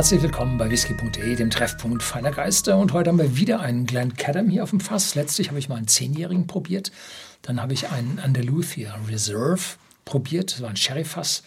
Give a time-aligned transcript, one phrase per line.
[0.00, 2.78] Herzlich willkommen bei whisky.de, dem Treffpunkt feiner Geister.
[2.78, 5.14] Und heute haben wir wieder einen Glen Cadam hier auf dem Fass.
[5.14, 6.90] Letztlich habe ich mal einen Zehnjährigen probiert.
[7.42, 9.60] Dann habe ich einen Andalusia Reserve
[10.06, 10.52] probiert.
[10.52, 11.42] Das war ein Sherry-Fass.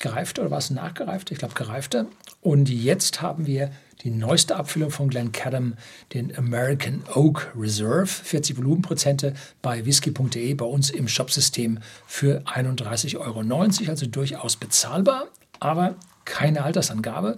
[0.00, 1.30] Gereifter oder war es nachgereifter?
[1.30, 2.06] Ich glaube gereifter.
[2.40, 3.70] Und jetzt haben wir
[4.02, 5.74] die neueste Abfüllung von Glen Cadam,
[6.14, 8.08] den American Oak Reserve.
[8.08, 13.90] 40 Volumenprozente bei whisky.de bei uns im Shopsystem für 31,90 Euro.
[13.90, 15.28] Also durchaus bezahlbar,
[15.60, 15.94] aber
[16.28, 17.36] keine Altersangabe.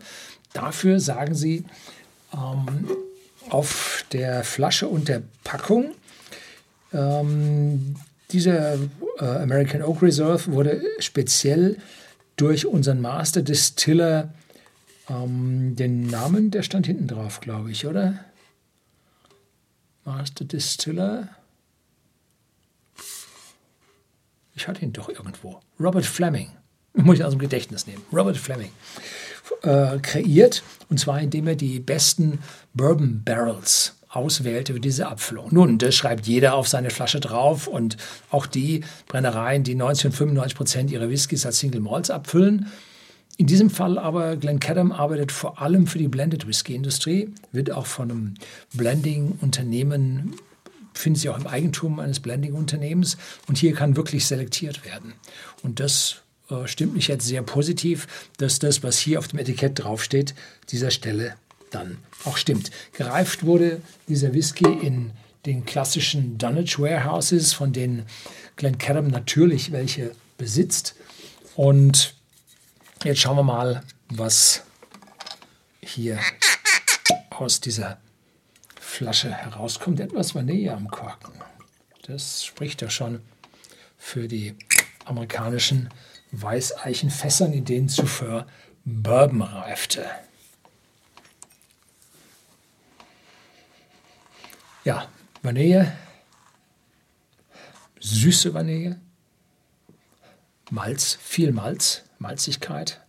[0.52, 1.64] Dafür sagen sie
[2.34, 2.90] ähm,
[3.48, 5.94] auf der Flasche und der Packung,
[6.92, 7.96] ähm,
[8.32, 11.78] dieser äh, American Oak Reserve wurde speziell
[12.36, 14.32] durch unseren Master Distiller,
[15.08, 18.24] ähm, den Namen, der stand hinten drauf, glaube ich, oder?
[20.04, 21.28] Master Distiller.
[24.54, 25.60] Ich hatte ihn doch irgendwo.
[25.78, 26.50] Robert Fleming
[26.94, 28.70] muss ich aus dem Gedächtnis nehmen, Robert Fleming,
[29.62, 30.62] äh, kreiert.
[30.88, 32.40] Und zwar indem er die besten
[32.74, 35.48] Bourbon Barrels auswählte für diese Abfüllung.
[35.52, 37.96] Nun, das schreibt jeder auf seine Flasche drauf und
[38.30, 42.66] auch die Brennereien, die 90 und 95 Prozent ihrer Whiskys als Single Malts abfüllen.
[43.36, 47.86] In diesem Fall aber Glencaddam arbeitet vor allem für die Blended Whisky Industrie, wird auch
[47.86, 48.34] von einem
[48.74, 50.34] Blending-Unternehmen
[50.92, 53.16] findet sich auch im Eigentum eines Blending-Unternehmens
[53.48, 55.14] und hier kann wirklich selektiert werden.
[55.62, 56.16] Und das
[56.50, 58.06] äh, stimmt mich jetzt sehr positiv,
[58.38, 60.34] dass das, was hier auf dem Etikett draufsteht,
[60.70, 61.34] dieser Stelle
[61.70, 62.70] dann auch stimmt.
[62.92, 65.12] Gereift wurde dieser Whisky in
[65.46, 68.06] den klassischen Dunnage Warehouses, von denen
[68.56, 70.94] Glencairn natürlich welche besitzt.
[71.54, 72.14] Und
[73.04, 74.62] jetzt schauen wir mal, was
[75.80, 76.18] hier
[77.30, 77.98] aus dieser
[78.78, 80.00] Flasche herauskommt.
[80.00, 81.32] Etwas Vanille am Korken.
[82.06, 83.20] Das spricht ja schon
[83.96, 84.54] für die
[85.04, 85.88] amerikanischen
[86.32, 88.46] Weißeichenfässern, in denen zuvor
[88.84, 90.06] Bourbon reifte.
[94.84, 95.08] Ja,
[95.42, 95.92] Vanille,
[97.98, 99.00] süße Vanille,
[100.70, 103.00] Malz, viel Malz, Malzigkeit,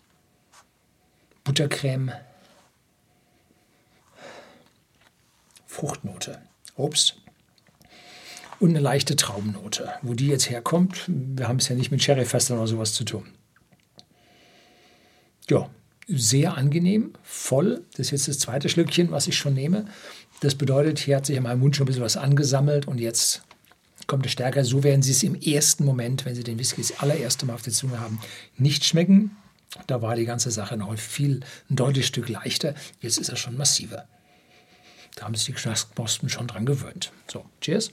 [1.43, 2.13] Buttercreme,
[5.67, 6.41] Fruchtnote,
[6.75, 7.20] Obst
[8.61, 9.89] und eine leichte Traubennote.
[10.03, 13.25] Wo die jetzt herkommt, wir haben es ja nicht mit Sherryfestern oder sowas zu tun.
[15.49, 15.69] Ja,
[16.07, 17.83] sehr angenehm, voll.
[17.97, 19.85] Das ist jetzt das zweite Schlückchen, was ich schon nehme.
[20.41, 23.41] Das bedeutet, hier hat sich in meinem Mund schon ein bisschen was angesammelt und jetzt
[24.05, 24.63] kommt es stärker.
[24.63, 27.63] So werden Sie es im ersten Moment, wenn Sie den Whisky das allererste Mal auf
[27.63, 28.19] der Zunge haben,
[28.57, 29.31] nicht schmecken.
[29.87, 31.39] Da war die ganze Sache noch viel,
[31.69, 32.75] ein deutliches Stück leichter.
[32.99, 34.07] Jetzt ist er schon massiver.
[35.15, 37.11] Da haben sich die Geschmacksknospen schon dran gewöhnt.
[37.27, 37.91] So, cheers.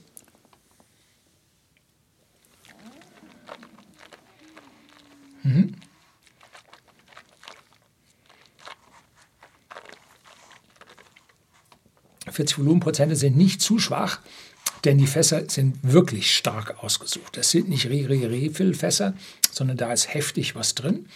[12.39, 14.21] 40 Volumenprozente sind nicht zu schwach,
[14.85, 17.35] denn die Fässer sind wirklich stark ausgesucht.
[17.35, 19.13] Das sind nicht Refill-Fässer,
[19.51, 21.07] sondern da ist heftig was drin.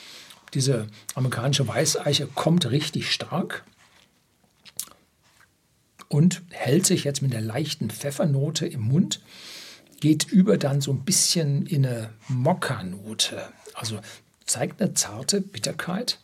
[0.53, 3.63] Diese amerikanische Weißeiche kommt richtig stark
[6.09, 9.21] und hält sich jetzt mit der leichten Pfeffernote im Mund,
[10.01, 13.47] geht über dann so ein bisschen in eine Mokka-Note.
[13.73, 14.01] Also
[14.45, 16.19] zeigt eine zarte Bitterkeit,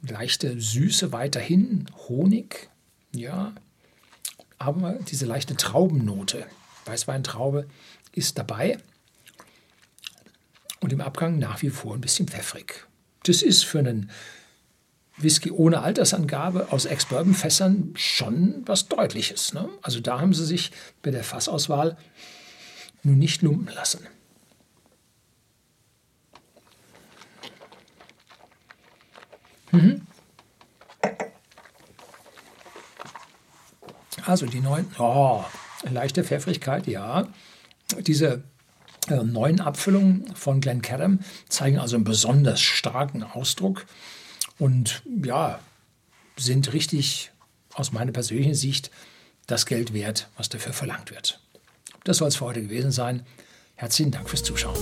[0.00, 2.70] leichte Süße weiterhin, Honig,
[3.12, 3.52] ja,
[4.58, 6.46] aber diese leichte Traubennote,
[6.84, 7.66] Weißweintraube,
[8.12, 8.78] ist dabei
[10.80, 12.86] und im Abgang nach wie vor ein bisschen pfeffrig.
[13.24, 14.10] Das ist für einen
[15.16, 19.52] Whisky ohne Altersangabe aus Ex-Bourbon-Fässern schon was Deutliches.
[19.52, 19.68] Ne?
[19.82, 20.72] Also da haben sie sich
[21.02, 21.96] bei der Fassauswahl
[23.02, 24.06] nun nicht lumpen lassen.
[29.72, 30.06] Mhm.
[34.30, 35.42] Also die neuen, oh,
[35.90, 37.26] leichte Pfeffrigkeit, ja.
[37.98, 38.44] Diese
[39.08, 43.86] äh, neuen Abfüllungen von Glencairn zeigen also einen besonders starken Ausdruck
[44.56, 45.58] und ja,
[46.36, 47.32] sind richtig
[47.74, 48.92] aus meiner persönlichen Sicht
[49.48, 51.40] das Geld wert, was dafür verlangt wird.
[52.04, 53.26] Das soll es für heute gewesen sein.
[53.74, 54.78] Herzlichen Dank fürs Zuschauen.